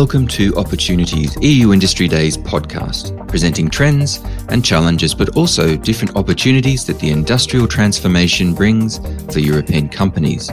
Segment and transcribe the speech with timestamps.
[0.00, 4.20] Welcome to Opportunities EU Industry Days podcast, presenting trends
[4.50, 8.98] and challenges, but also different opportunities that the industrial transformation brings
[9.32, 10.50] for European companies.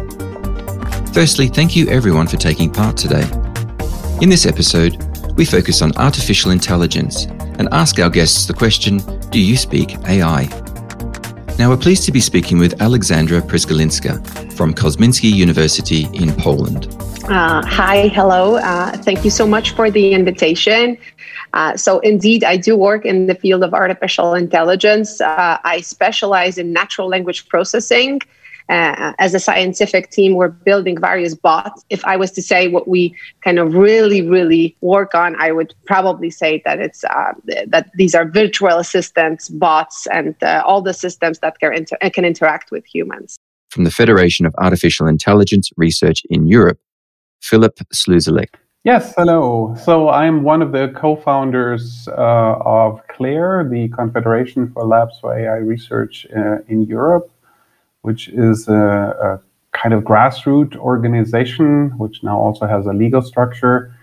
[1.13, 3.29] Firstly, thank you everyone for taking part today.
[4.21, 4.95] In this episode,
[5.35, 7.25] we focus on artificial intelligence
[7.59, 10.45] and ask our guests the question Do you speak AI?
[11.59, 17.02] Now, we're pleased to be speaking with Alexandra Przegalinska from Kozminski University in Poland.
[17.30, 18.58] Uh, hi, hello.
[18.58, 20.98] Uh, thank you so much for the invitation.
[21.54, 25.22] Uh, so, indeed, I do work in the field of artificial intelligence.
[25.22, 28.20] Uh, I specialize in natural language processing.
[28.68, 31.86] Uh, as a scientific team, we're building various bots.
[31.90, 35.74] If I was to say what we kind of really, really work on, I would
[35.85, 37.34] probably say that it's uh,
[37.68, 42.70] that these are virtual assistants, bots, and all the systems that can, inter- can interact
[42.70, 43.37] with humans.
[43.70, 46.80] From the Federation of Artificial Intelligence Research in Europe,
[47.44, 48.55] Philip Slusallek.
[48.86, 49.76] Yes, hello.
[49.84, 55.58] So I'm one of the co-founders uh, of CLAIRE, the Confederation for Labs for AI
[55.58, 57.30] Research uh, in Europe,
[58.02, 63.94] which is a, a, kind of grassroots organization, which now also has a legal structure,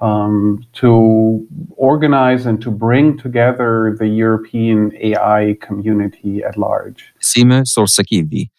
[0.00, 7.12] um, to organize and to bring together the European AI community at large.
[7.20, 8.50] Simo Sorsakivi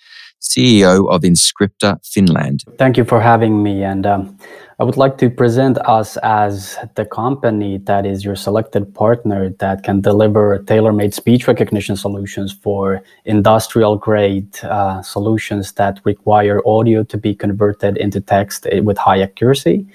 [0.46, 2.64] CEO of Inscripta Finland.
[2.78, 3.84] Thank you for having me.
[3.84, 4.38] And um,
[4.80, 9.84] I would like to present us as the company that is your selected partner that
[9.84, 17.04] can deliver tailor made speech recognition solutions for industrial grade uh, solutions that require audio
[17.04, 19.86] to be converted into text with high accuracy.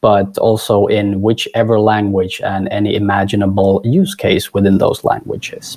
[0.00, 5.76] But also in whichever language and any imaginable use case within those languages.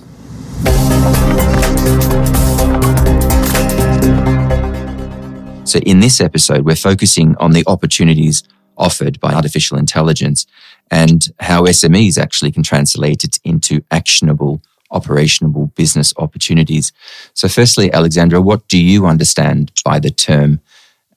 [5.71, 8.43] So, in this episode, we're focusing on the opportunities
[8.77, 10.45] offered by artificial intelligence
[10.91, 14.61] and how SMEs actually can translate it into actionable,
[14.91, 16.91] operational business opportunities.
[17.35, 20.59] So, firstly, Alexandra, what do you understand by the term?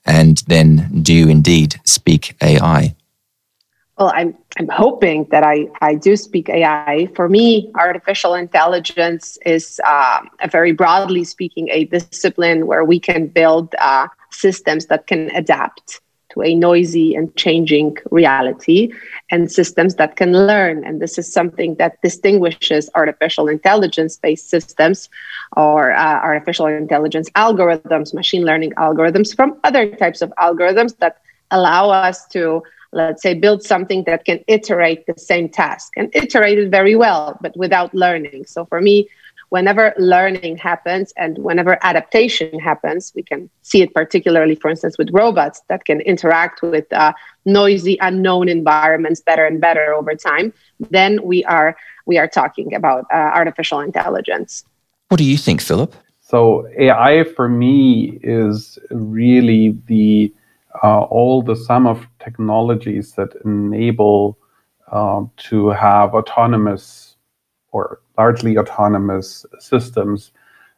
[0.05, 2.95] And then, do you indeed speak AI?
[3.97, 7.09] Well, I'm I'm hoping that I I do speak AI.
[7.15, 13.27] For me, artificial intelligence is uh, a very broadly speaking a discipline where we can
[13.27, 16.01] build uh, systems that can adapt
[16.35, 18.91] to a noisy and changing reality
[19.31, 20.83] and systems that can learn.
[20.83, 25.09] And this is something that distinguishes artificial intelligence based systems
[25.55, 31.21] or uh, artificial intelligence algorithms, machine learning algorithms from other types of algorithms that
[31.51, 36.57] allow us to let's say build something that can iterate the same task and iterate
[36.57, 39.07] it very well but without learning so for me
[39.49, 45.09] whenever learning happens and whenever adaptation happens, we can see it particularly, for instance, with
[45.11, 47.13] robots that can interact with uh,
[47.45, 50.53] noisy, unknown environments better and better over time.
[50.79, 51.75] Then we are
[52.05, 54.63] we are talking about uh, artificial intelligence.
[55.09, 55.95] What do you think, Philip?
[56.21, 60.33] So AI for me is really the
[60.83, 64.37] uh, all the sum of technologies that enable
[64.91, 67.14] uh, to have autonomous
[67.75, 70.31] or largely autonomous systems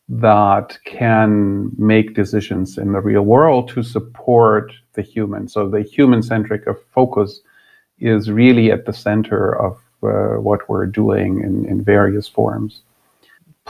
[0.09, 5.47] that can make decisions in the real world to support the human.
[5.47, 6.63] So the human centric
[6.95, 7.41] focus
[7.99, 12.81] is really at the center of uh, what we're doing in, in various forms.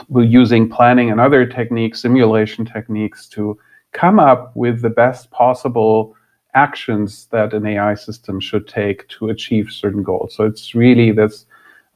[0.08, 3.58] We're using planning and other techniques, simulation techniques, to
[3.92, 6.14] come up with the best possible
[6.54, 10.34] actions that an AI system should take to achieve certain goals.
[10.34, 11.44] So it's really this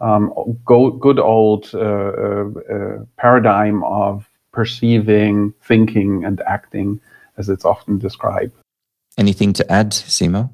[0.03, 7.01] um, go, good old uh, uh, uh, paradigm of perceiving, thinking, and acting,
[7.39, 8.53] as it's often described.
[9.17, 10.51] Anything to add, Simo?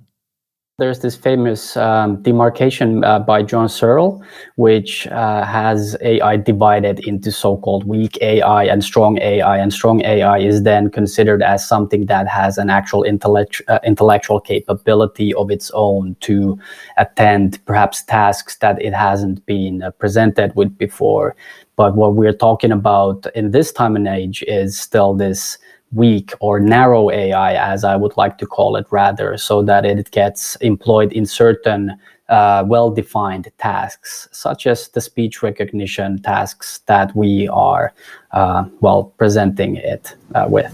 [0.78, 4.22] There's this famous um, demarcation uh, by John Searle,
[4.54, 9.58] which uh, has AI divided into so-called weak AI and strong AI.
[9.58, 14.38] And strong AI is then considered as something that has an actual intellect- uh, intellectual
[14.38, 16.56] capability of its own to
[16.96, 21.34] attend perhaps tasks that it hasn't been uh, presented with before.
[21.74, 25.58] But what we're talking about in this time and age is still this
[25.92, 30.10] weak or narrow AI, as I would like to call it rather, so that it
[30.10, 31.98] gets employed in certain
[32.28, 37.94] uh, well defined tasks, such as the speech recognition tasks that we are,
[38.32, 40.72] uh, well, presenting it uh, with.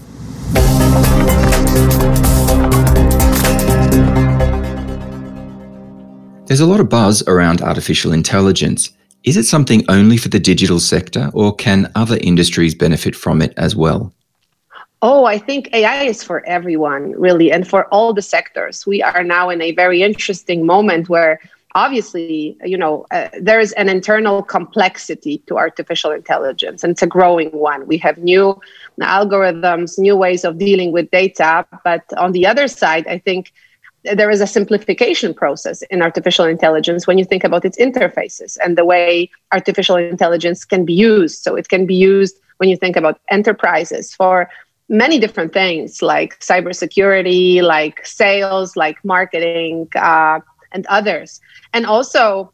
[6.47, 8.91] There's a lot of buzz around artificial intelligence.
[9.23, 13.53] Is it something only for the digital sector, or can other industries benefit from it
[13.57, 14.14] as well?
[15.07, 18.87] Oh, I think AI is for everyone, really, and for all the sectors.
[18.87, 21.39] We are now in a very interesting moment where
[21.75, 27.07] obviously, you know, uh, there is an internal complexity to artificial intelligence, and it's a
[27.17, 27.85] growing one.
[27.85, 28.59] We have new
[28.99, 31.67] algorithms, new ways of dealing with data.
[31.83, 33.53] But on the other side, I think
[34.05, 38.75] there is a simplification process in artificial intelligence when you think about its interfaces and
[38.75, 41.43] the way artificial intelligence can be used.
[41.43, 44.49] So it can be used when you think about enterprises for
[44.89, 50.39] many different things like cybersecurity, like sales, like marketing, uh,
[50.71, 51.41] and others.
[51.73, 52.51] And also,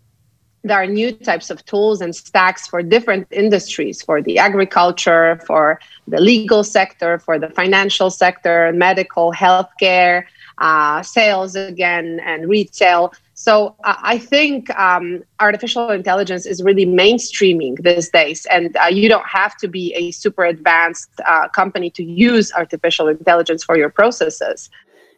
[0.63, 5.79] there are new types of tools and stacks for different industries for the agriculture, for
[6.07, 10.25] the legal sector, for the financial sector, medical, healthcare,
[10.59, 13.11] uh, sales again, and retail.
[13.41, 19.25] So I think um, artificial intelligence is really mainstreaming these days, and uh, you don't
[19.25, 24.69] have to be a super advanced uh, company to use artificial intelligence for your processes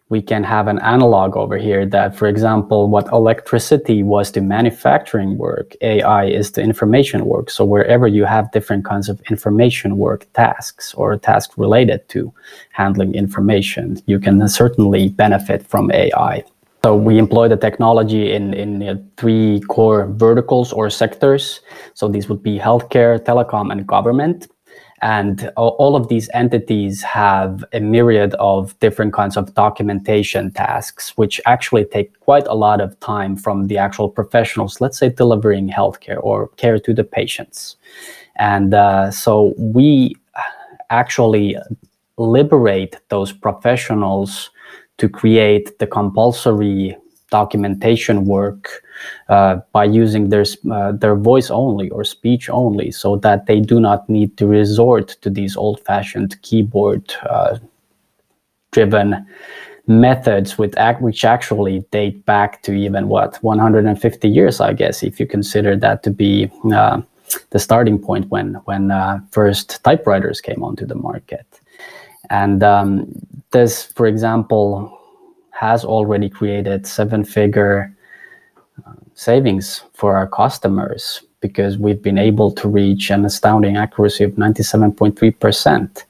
[0.09, 5.39] we can have an analog over here that, for example, what electricity was to manufacturing
[5.39, 7.49] work, AI is to information work.
[7.49, 12.31] So wherever you have different kinds of information work tasks or tasks related to
[12.71, 16.43] handling information, you can certainly benefit from AI.
[16.85, 21.61] So we employ the technology in, in uh, three core verticals or sectors.
[21.93, 24.47] So these would be healthcare, telecom, and government.
[25.01, 31.39] And all of these entities have a myriad of different kinds of documentation tasks, which
[31.45, 36.21] actually take quite a lot of time from the actual professionals, let's say delivering healthcare
[36.21, 37.77] or care to the patients.
[38.35, 40.15] And uh, so we
[40.89, 41.55] actually
[42.17, 44.49] liberate those professionals
[44.97, 46.95] to create the compulsory
[47.29, 48.83] documentation work
[49.27, 53.79] uh, by using their uh, their voice only or speech only, so that they do
[53.79, 57.57] not need to resort to these old-fashioned keyboard uh,
[58.71, 59.25] driven
[59.87, 65.19] methods with act, which actually date back to even what 150 years, I guess, if
[65.19, 67.01] you consider that to be uh,
[67.49, 71.47] the starting point when when uh, first typewriters came onto the market.
[72.29, 73.11] And um,
[73.51, 74.99] this, for example,
[75.51, 77.95] has already created seven-figure
[79.15, 86.03] savings for our customers because we've been able to reach an astounding accuracy of 97.3%,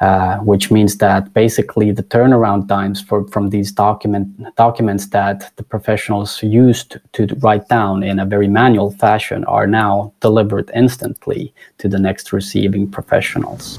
[0.00, 5.62] uh, which means that basically the turnaround times for, from these document, documents that the
[5.62, 11.88] professionals used to write down in a very manual fashion are now delivered instantly to
[11.88, 13.78] the next receiving professionals.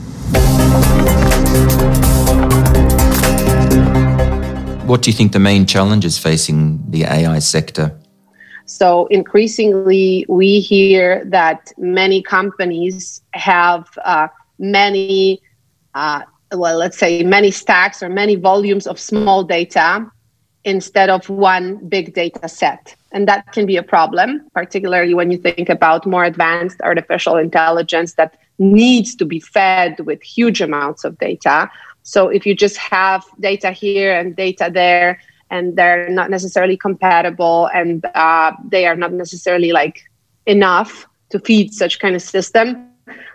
[4.85, 7.95] What do you think the main challenges facing the AI sector
[8.67, 14.27] so increasingly, we hear that many companies have uh,
[14.59, 15.41] many,
[15.97, 16.21] uh,
[16.53, 20.09] well, let's say many stacks or many volumes of small data
[20.63, 22.95] instead of one big data set.
[23.11, 28.13] And that can be a problem, particularly when you think about more advanced artificial intelligence
[28.13, 31.69] that needs to be fed with huge amounts of data.
[32.03, 37.69] So if you just have data here and data there, and they're not necessarily compatible
[37.73, 40.03] and uh, they are not necessarily like
[40.45, 42.91] enough to feed such kind of system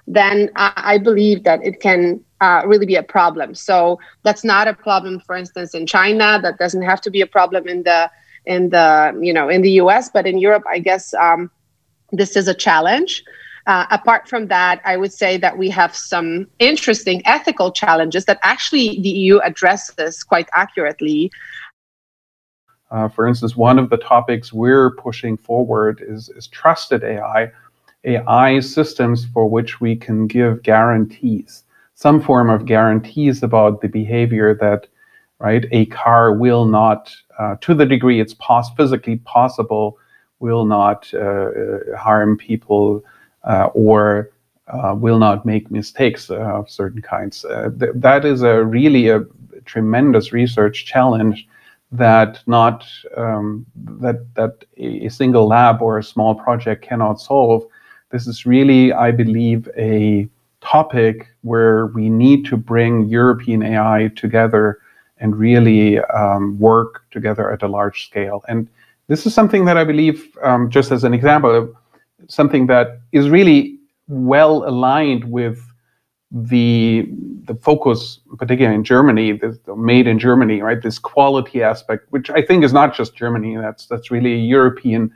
[0.06, 3.54] then i, I believe that it can uh, really be a problem.
[3.54, 6.38] So that's not a problem for instance in china.
[6.42, 8.10] That doesn't have to be a problem in the
[8.44, 11.48] in the you know in the us but in europe i guess um,
[12.12, 13.24] this is a challenge.
[13.66, 18.38] Uh, apart from that, I would say that we have some interesting ethical challenges that
[18.42, 21.30] actually the EU addresses quite accurately.
[22.90, 27.50] Uh, for instance, one of the topics we're pushing forward is, is trusted AI,
[28.04, 31.62] AI systems for which we can give guarantees,
[32.02, 34.88] some form of guarantees about the behavior that
[35.38, 39.96] right a car will not, uh, to the degree it's pos- physically possible,
[40.40, 43.04] will not uh, uh harm people
[43.44, 44.30] uh, or
[44.66, 47.46] uh, will not make mistakes of certain kinds.
[47.78, 49.20] Th- that is a really a
[49.64, 51.46] tremendous research challenge
[51.92, 52.84] that not
[53.16, 53.64] um,
[54.06, 57.62] that that a single lab or a small project cannot solve.
[58.10, 60.28] This is really, I believe, a
[60.72, 64.78] topic where we need to bring European AI together
[65.18, 68.42] and really um, work together at a large scale.
[68.48, 68.68] And
[69.08, 71.74] this is something that I believe, um, just as an example,
[72.28, 75.58] something that is really well aligned with
[76.30, 77.06] the
[77.44, 80.80] the focus, particularly in Germany, the, the, made in Germany, right?
[80.80, 83.56] This quality aspect, which I think is not just Germany.
[83.56, 85.12] That's that's really a European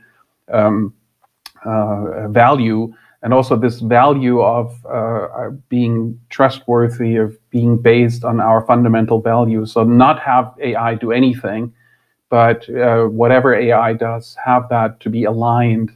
[0.52, 0.92] um,
[1.64, 2.92] uh, value
[3.26, 9.20] and also this value of uh, uh, being trustworthy, of being based on our fundamental
[9.20, 9.72] values.
[9.72, 11.74] So not have AI do anything,
[12.28, 15.90] but uh, whatever AI does, have that to be aligned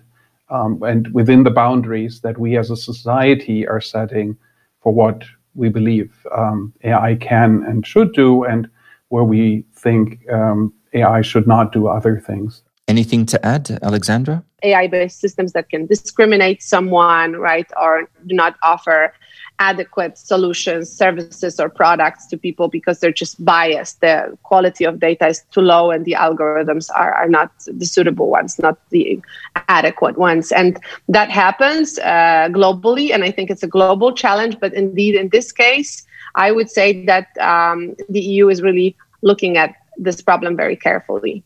[0.48, 4.36] um, and within the boundaries that we as a society are setting
[4.80, 5.22] for what
[5.54, 8.68] we believe um, AI can and should do, and
[9.10, 12.64] where we think um, AI should not do other things.
[12.90, 14.42] Anything to add, Alexandra?
[14.64, 19.14] AI based systems that can discriminate someone, right, or do not offer
[19.60, 24.00] adequate solutions, services, or products to people because they're just biased.
[24.00, 28.28] The quality of data is too low and the algorithms are, are not the suitable
[28.28, 29.20] ones, not the
[29.54, 30.50] adequate ones.
[30.50, 33.14] And that happens uh, globally.
[33.14, 34.58] And I think it's a global challenge.
[34.58, 36.04] But indeed, in this case,
[36.34, 41.44] I would say that um, the EU is really looking at this problem very carefully.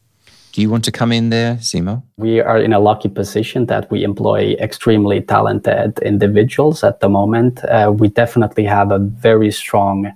[0.55, 2.05] Do you want to come in there, Simo?
[2.17, 7.65] We are in a lucky position that we employ extremely talented individuals at the moment.
[7.65, 10.13] Uh, we definitely have a very strong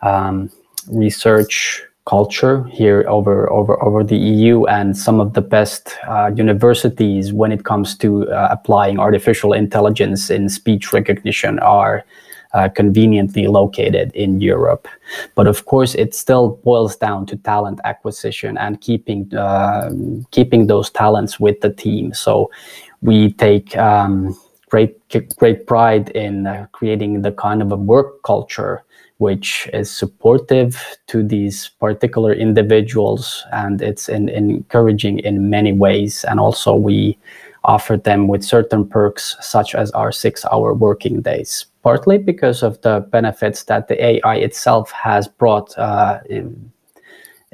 [0.00, 0.50] um,
[0.88, 7.30] research culture here over, over, over the EU and some of the best uh, universities
[7.34, 12.02] when it comes to uh, applying artificial intelligence in speech recognition are
[12.54, 14.88] uh, conveniently located in Europe.
[15.34, 19.90] But of course, it still boils down to talent acquisition and keeping uh,
[20.30, 22.12] keeping those talents with the team.
[22.14, 22.50] So
[23.00, 24.36] we take um,
[24.68, 24.96] great
[25.36, 28.84] great pride in uh, creating the kind of a work culture
[29.18, 36.40] which is supportive to these particular individuals and it's in, encouraging in many ways and
[36.40, 37.16] also we
[37.64, 42.80] offer them with certain perks such as our six hour working days partly because of
[42.82, 46.72] the benefits that the AI itself has brought uh, in,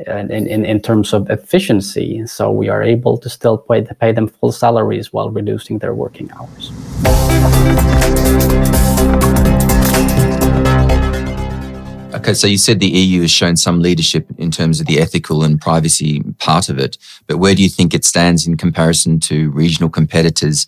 [0.07, 2.27] in, in, in terms of efficiency.
[2.27, 6.31] So we are able to still pay, pay them full salaries while reducing their working
[6.33, 6.73] hours.
[12.15, 15.45] Okay, so you said the EU has shown some leadership in terms of the ethical
[15.45, 19.51] and privacy part of it, but where do you think it stands in comparison to
[19.51, 20.67] regional competitors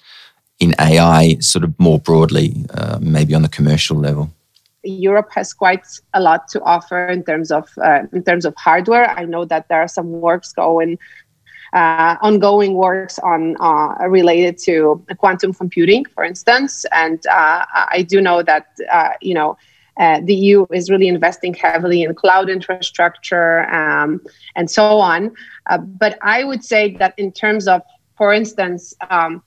[0.61, 4.31] in AI, sort of more broadly, uh, maybe on the commercial level?
[4.85, 9.11] Europe has quite a lot to offer in terms of uh, in terms of hardware.
[9.11, 10.99] I know that there are some works going,
[11.73, 18.21] uh, ongoing works on uh, related to quantum computing, for instance, and uh, I do
[18.21, 19.57] know that uh, you know.
[20.29, 24.11] the EU is really investing heavily in cloud infrastructure um,
[24.57, 25.21] and so on.
[26.03, 27.83] but I would say that in terms of,
[28.17, 29.43] for instance, um,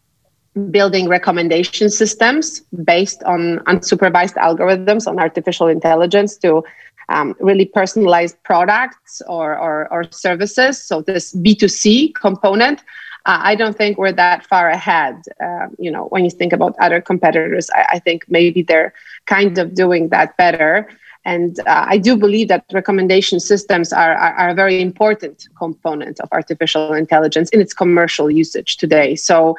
[0.71, 6.63] building recommendation systems based on unsupervised algorithms on artificial intelligence to
[7.09, 10.81] um, really personalize products or, or, or, services.
[10.81, 12.79] So this B2C component,
[13.25, 15.21] uh, I don't think we're that far ahead.
[15.43, 18.93] Uh, you know, when you think about other competitors, I, I, think maybe they're
[19.25, 20.89] kind of doing that better.
[21.25, 26.19] And uh, I do believe that recommendation systems are, are, are, a very important component
[26.19, 29.15] of artificial intelligence in its commercial usage today.
[29.15, 29.55] So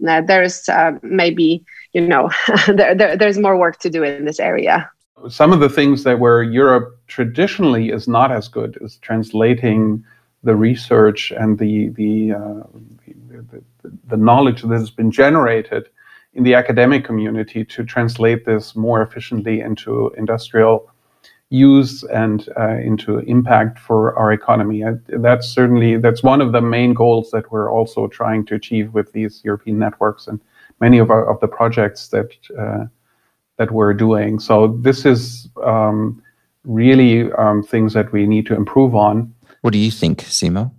[0.00, 2.30] there's uh, maybe you know
[2.66, 4.90] there, there, there's more work to do in this area.
[5.28, 10.04] Some of the things that where europe traditionally is not as good is translating
[10.44, 12.62] the research and the the, uh,
[13.28, 15.88] the, the, the knowledge that has been generated
[16.34, 20.88] in the academic community to translate this more efficiently into industrial
[21.50, 24.84] use and uh, into impact for our economy.
[25.08, 29.12] that's certainly that's one of the main goals that we're also trying to achieve with
[29.12, 30.40] these European networks and
[30.80, 32.84] many of our of the projects that uh,
[33.56, 34.38] that we're doing.
[34.38, 36.22] So this is um,
[36.64, 39.34] really um, things that we need to improve on.
[39.62, 40.70] What do you think, Simo?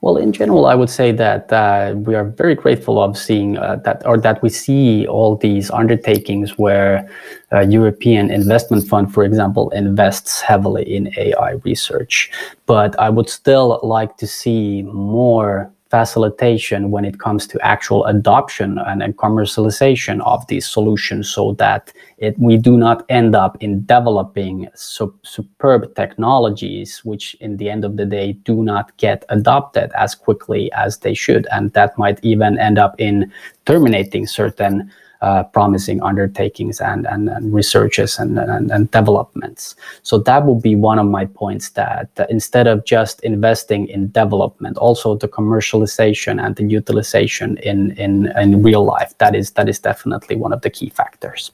[0.00, 3.76] Well, in general, I would say that uh, we are very grateful of seeing uh,
[3.84, 7.08] that, or that we see all these undertakings where
[7.52, 12.30] uh, European Investment Fund, for example, invests heavily in AI research.
[12.64, 18.78] But I would still like to see more facilitation when it comes to actual adoption
[18.78, 23.84] and, and commercialization of these solutions so that it, we do not end up in
[23.86, 29.90] developing su- superb technologies which in the end of the day do not get adopted
[29.98, 31.46] as quickly as they should.
[31.50, 33.32] And that might even end up in
[33.66, 34.90] terminating certain
[35.22, 39.76] uh, promising undertakings and, and, and researches and, and, and, developments.
[40.02, 44.10] So that would be one of my points that, that, instead of just investing in
[44.10, 49.68] development, also the commercialization and the utilization in, in, in real life, that is, that
[49.68, 51.50] is definitely one of the key factors.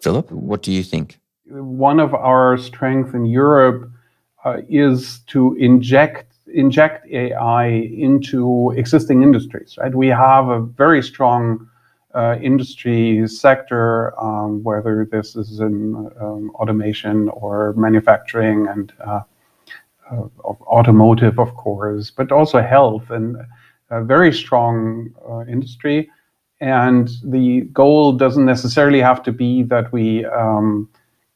[0.00, 1.20] Philip, what do you think?
[1.46, 3.90] One of our strengths in Europe
[4.44, 9.76] uh, is to inject inject AI into existing industries.
[9.78, 11.68] Right, we have a very strong
[12.14, 19.20] uh, industry sector, um, whether this is in um, automation or manufacturing and uh,
[20.10, 23.36] uh, automotive, of course, but also health and
[23.90, 26.10] a very strong uh, industry.
[26.60, 30.88] And the goal doesn't necessarily have to be that we um,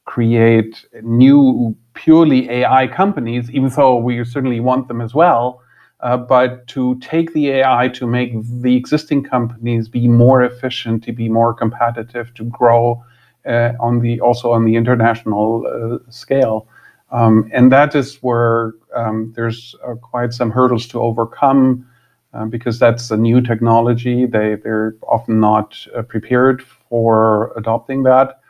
[0.04, 5.63] create new purely AI companies, even though we certainly want them as well
[6.05, 11.13] uh, but to take the AI to make the existing companies be more efficient, to
[11.13, 13.03] be more competitive, to grow
[13.47, 16.69] uh, on the also on the international uh, scale.
[17.11, 21.87] Um, and that is where um, there's uh, quite some hurdles to overcome
[22.35, 24.27] uh, because that's a new technology.
[24.27, 28.41] They, they're often not uh, prepared for adopting that.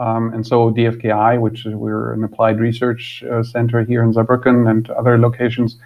[0.00, 5.18] Um, and so DFKI, which we're an applied research center here in Saarbrücken and other
[5.18, 5.78] locations,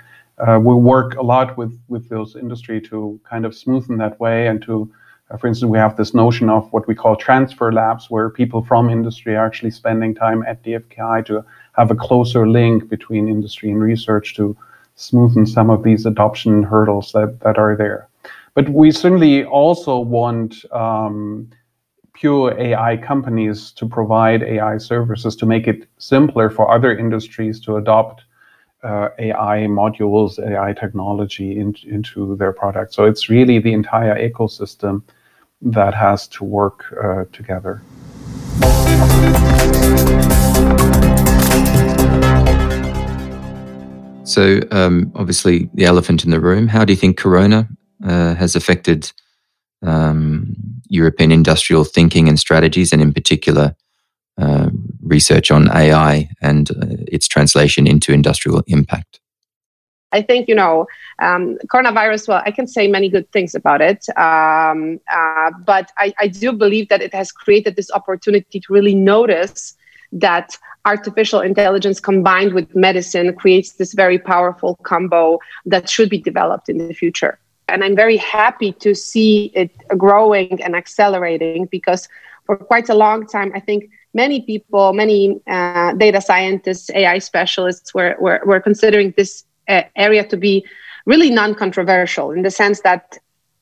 [0.47, 4.47] uh, we work a lot with with those industry to kind of smoothen that way
[4.47, 4.91] and to
[5.31, 8.63] uh, for instance we have this notion of what we call transfer labs where people
[8.65, 13.71] from industry are actually spending time at dfki to have a closer link between industry
[13.71, 14.57] and research to
[15.01, 18.09] smoothen some of these adoption hurdles that that are there.
[18.55, 21.49] But we certainly also want um,
[22.13, 27.77] pure AI companies to provide AI services to make it simpler for other industries to
[27.77, 28.25] adopt
[28.83, 32.95] uh, AI modules, AI technology in, into their product.
[32.95, 35.03] So it's really the entire ecosystem
[35.63, 37.83] that has to work uh, together.
[44.25, 46.69] So, um, obviously, the elephant in the room.
[46.69, 47.69] How do you think Corona
[48.05, 49.11] uh, has affected
[49.83, 50.55] um,
[50.89, 53.75] European industrial thinking and strategies, and in particular,
[54.41, 54.71] uh,
[55.03, 59.21] research on AI and uh, its translation into industrial impact?
[60.13, 60.87] I think, you know,
[61.21, 64.09] um, coronavirus, well, I can say many good things about it.
[64.17, 68.95] Um, uh, but I, I do believe that it has created this opportunity to really
[68.95, 69.77] notice
[70.13, 76.69] that artificial intelligence combined with medicine creates this very powerful combo that should be developed
[76.69, 77.39] in the future.
[77.69, 82.09] And I'm very happy to see it growing and accelerating because
[82.47, 87.95] for quite a long time, I think many people, many uh, data scientists, AI specialists
[87.95, 90.65] were, were, were considering this uh, area to be
[91.07, 93.19] really non-controversial in the sense that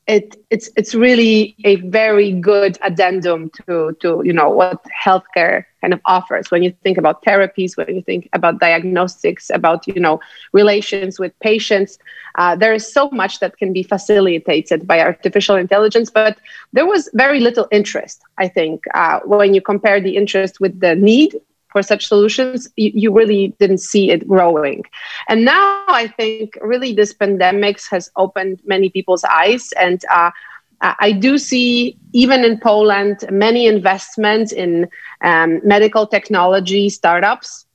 [0.09, 5.93] it, it's it's really a very good addendum to to you know what healthcare kind
[5.93, 6.49] of offers.
[6.49, 10.19] When you think about therapies when you think about diagnostics about you know
[10.51, 11.99] relations with patients
[12.39, 16.37] uh, there is so much that can be facilitated by artificial intelligence but
[16.73, 20.95] there was very little interest i think uh, when you compare the interest with the
[20.95, 21.35] need
[21.69, 24.83] for such solutions, you, you, really didn't see it growing.
[25.27, 29.71] And now I think really this pandemic has opened many people's eyes.
[29.73, 30.31] And uh,
[30.81, 34.89] I do see, even in Poland, many investments in
[35.21, 37.65] um, medical technology startups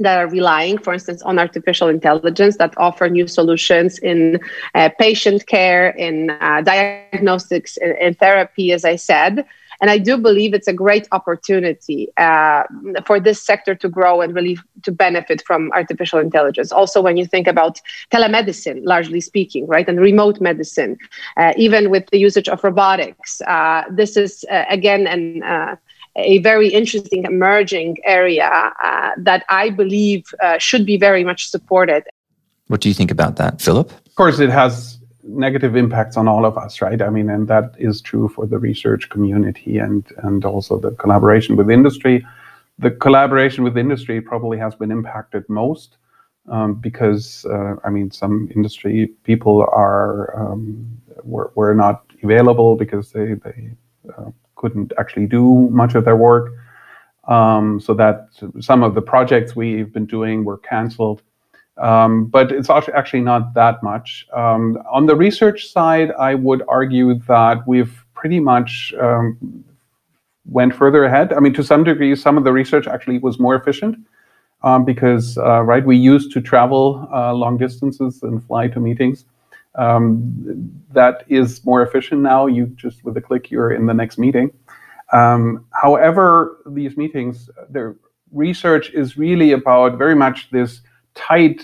[0.00, 4.40] that are relying, for instance, on artificial intelligence that offer new solutions in
[4.74, 9.44] uh, patient care, in uh, diagnostics, in, in therapy, as I said.
[9.84, 12.62] And I do believe it's a great opportunity uh,
[13.04, 16.72] for this sector to grow and really to benefit from artificial intelligence.
[16.72, 20.96] Also, when you think about telemedicine, largely speaking, right, and remote medicine,
[21.36, 25.76] uh, even with the usage of robotics, uh, this is uh, again an uh,
[26.16, 30.24] a very interesting emerging area uh, that I believe
[30.56, 32.04] should be very much supported.
[32.68, 33.92] What do you think about that, Philip?
[34.06, 37.00] Of course, it has negative impacts on all of us, right?
[37.00, 41.56] I mean, and that is true for the research community and and also the collaboration
[41.56, 42.24] with industry.
[42.78, 45.96] The collaboration with industry probably has been impacted most
[46.48, 53.12] um, because uh, I mean, some industry people are um, were, were not available because
[53.12, 53.70] they they
[54.16, 56.52] uh, couldn't actually do much of their work.
[57.26, 58.28] Um, so that
[58.60, 61.22] some of the projects we've been doing were canceled.
[61.76, 64.26] Um, but it's actually not that much.
[64.32, 69.64] Um, on the research side, I would argue that we've pretty much um,
[70.46, 71.32] went further ahead.
[71.32, 73.96] I mean, to some degree, some of the research actually was more efficient
[74.62, 79.24] um, because, uh, right, we used to travel uh, long distances and fly to meetings.
[79.76, 82.46] Um, that is more efficient now.
[82.46, 84.52] You just with a click, you're in the next meeting.
[85.12, 87.96] Um, however, these meetings, their
[88.32, 90.80] research is really about very much this
[91.14, 91.62] tight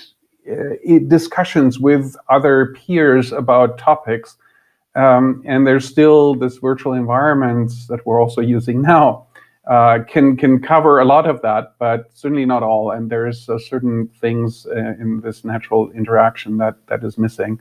[0.50, 4.36] uh, discussions with other peers about topics.
[4.96, 9.26] Um, and there's still this virtual environments that we're also using now
[9.68, 12.90] uh, can can cover a lot of that, but certainly not all.
[12.90, 17.60] And there's uh, certain things uh, in this natural interaction that that is missing.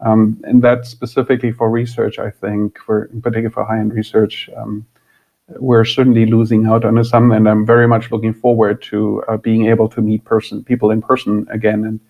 [0.00, 4.86] Um, and that's specifically for research, I think, for in particular for high-end research, um,
[5.58, 7.32] we're certainly losing out on some.
[7.32, 11.02] And I'm very much looking forward to uh, being able to meet person people in
[11.02, 11.84] person again.
[11.84, 12.00] And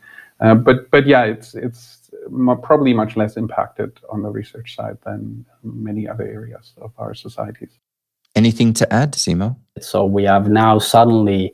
[0.41, 2.11] uh, but but yeah, it's it's
[2.63, 7.79] probably much less impacted on the research side than many other areas of our societies.
[8.35, 9.57] Anything to add, Simo?
[9.81, 11.53] So we have now suddenly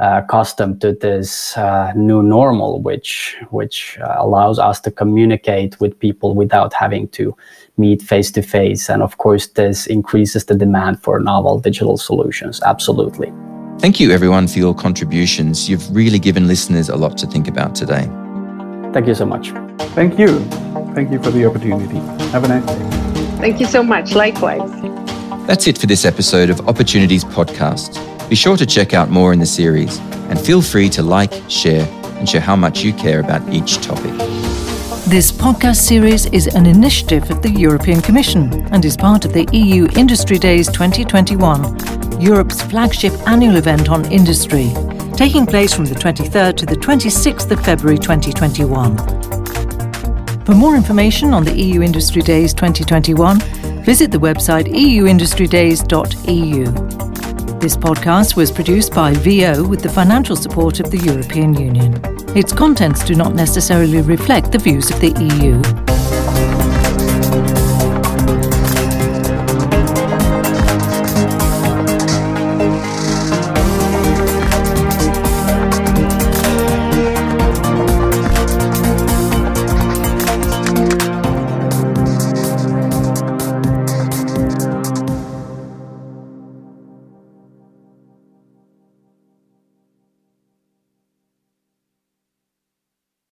[0.00, 5.98] uh, accustomed to this uh, new normal, which which uh, allows us to communicate with
[5.98, 7.36] people without having to
[7.76, 12.60] meet face to face, and of course, this increases the demand for novel digital solutions.
[12.62, 13.32] Absolutely.
[13.78, 15.68] Thank you, everyone, for your contributions.
[15.68, 18.08] You've really given listeners a lot to think about today.
[18.92, 19.50] Thank you so much.
[19.94, 20.40] Thank you.
[20.94, 21.98] Thank you for the opportunity.
[22.30, 22.90] Have a nice day.
[23.38, 24.14] Thank you so much.
[24.14, 25.05] Likewise.
[25.46, 28.02] That's it for this episode of Opportunities Podcast.
[28.28, 31.86] Be sure to check out more in the series and feel free to like, share,
[32.18, 34.10] and share how much you care about each topic.
[35.06, 39.46] This podcast series is an initiative of the European Commission and is part of the
[39.52, 44.72] EU Industry Days 2021, Europe's flagship annual event on industry,
[45.14, 48.96] taking place from the 23rd to the 26th of February 2021.
[50.44, 53.38] For more information on the EU Industry Days 2021,
[53.86, 56.64] visit the website euindustrydays.eu.
[57.60, 61.94] This podcast was produced by VO with the financial support of the European Union.
[62.36, 65.85] Its contents do not necessarily reflect the views of the EU.